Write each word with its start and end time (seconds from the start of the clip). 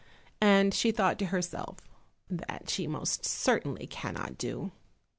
And 0.41 0.73
she 0.73 0.91
thought 0.91 1.19
to 1.19 1.27
herself, 1.27 1.77
"That 2.27 2.71
she 2.71 2.87
most 2.87 3.23
certainly 3.23 3.85
cannot 3.85 4.35
do." 4.35 4.71